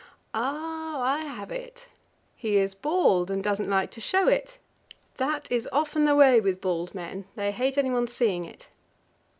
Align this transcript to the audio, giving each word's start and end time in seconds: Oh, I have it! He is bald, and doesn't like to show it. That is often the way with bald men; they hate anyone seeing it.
Oh, 0.33 0.95
I 1.03 1.19
have 1.19 1.51
it! 1.51 1.85
He 2.35 2.57
is 2.57 2.73
bald, 2.73 3.29
and 3.29 3.43
doesn't 3.43 3.69
like 3.69 3.91
to 3.91 4.01
show 4.01 4.27
it. 4.27 4.57
That 5.17 5.47
is 5.51 5.69
often 5.71 6.05
the 6.05 6.15
way 6.15 6.41
with 6.41 6.59
bald 6.59 6.95
men; 6.95 7.25
they 7.35 7.51
hate 7.51 7.77
anyone 7.77 8.07
seeing 8.07 8.43
it. 8.43 8.67